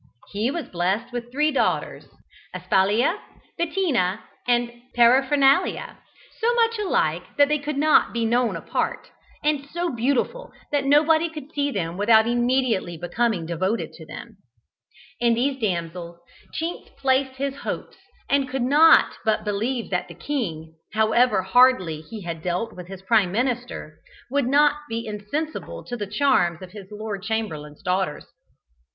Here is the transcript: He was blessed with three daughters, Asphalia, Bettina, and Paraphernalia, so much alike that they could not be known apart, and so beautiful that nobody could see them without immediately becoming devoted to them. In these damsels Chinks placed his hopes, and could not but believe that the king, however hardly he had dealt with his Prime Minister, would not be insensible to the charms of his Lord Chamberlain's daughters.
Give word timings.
He 0.31 0.49
was 0.49 0.67
blessed 0.67 1.13
with 1.13 1.31
three 1.31 1.51
daughters, 1.51 2.07
Asphalia, 2.55 3.19
Bettina, 3.55 4.21
and 4.47 4.71
Paraphernalia, 4.95 5.95
so 6.39 6.55
much 6.55 6.79
alike 6.79 7.21
that 7.37 7.49
they 7.49 7.59
could 7.59 7.77
not 7.77 8.11
be 8.11 8.25
known 8.25 8.55
apart, 8.55 9.11
and 9.43 9.69
so 9.69 9.91
beautiful 9.93 10.51
that 10.71 10.85
nobody 10.85 11.29
could 11.29 11.51
see 11.51 11.69
them 11.69 11.97
without 11.97 12.25
immediately 12.25 12.97
becoming 12.97 13.45
devoted 13.45 13.93
to 13.93 14.05
them. 14.07 14.37
In 15.19 15.35
these 15.35 15.61
damsels 15.61 16.17
Chinks 16.51 16.89
placed 16.97 17.35
his 17.35 17.57
hopes, 17.57 17.97
and 18.27 18.49
could 18.49 18.63
not 18.63 19.17
but 19.23 19.45
believe 19.45 19.91
that 19.91 20.07
the 20.07 20.15
king, 20.15 20.73
however 20.93 21.43
hardly 21.43 22.01
he 22.01 22.23
had 22.23 22.41
dealt 22.41 22.73
with 22.73 22.87
his 22.87 23.03
Prime 23.03 23.31
Minister, 23.31 23.99
would 24.31 24.47
not 24.47 24.77
be 24.89 25.05
insensible 25.05 25.83
to 25.83 25.95
the 25.95 26.07
charms 26.07 26.59
of 26.63 26.71
his 26.71 26.87
Lord 26.89 27.21
Chamberlain's 27.21 27.83
daughters. 27.83 28.25